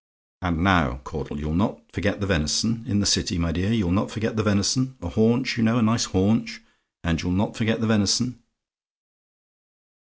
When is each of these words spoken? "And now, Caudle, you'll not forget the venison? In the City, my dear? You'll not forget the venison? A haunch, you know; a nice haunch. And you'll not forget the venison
"And 0.41 0.63
now, 0.63 0.97
Caudle, 1.03 1.39
you'll 1.39 1.53
not 1.53 1.83
forget 1.93 2.19
the 2.19 2.25
venison? 2.25 2.83
In 2.87 3.01
the 3.01 3.05
City, 3.05 3.37
my 3.37 3.51
dear? 3.51 3.71
You'll 3.71 3.91
not 3.91 4.09
forget 4.09 4.35
the 4.35 4.41
venison? 4.41 4.97
A 5.03 5.09
haunch, 5.09 5.57
you 5.57 5.63
know; 5.63 5.77
a 5.77 5.83
nice 5.83 6.05
haunch. 6.05 6.59
And 7.03 7.21
you'll 7.21 7.31
not 7.33 7.55
forget 7.55 7.81
the 7.81 7.85
venison 7.85 8.41